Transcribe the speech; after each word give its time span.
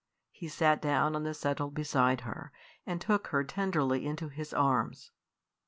He 0.31 0.47
sat 0.47 0.81
down 0.81 1.15
on 1.15 1.21
the 1.25 1.33
settle 1.35 1.69
beside 1.69 2.21
her, 2.21 2.51
and 2.87 2.99
took 2.99 3.27
her 3.27 3.43
tenderly 3.43 4.03
into 4.03 4.29
his 4.29 4.51
arms. 4.51 5.11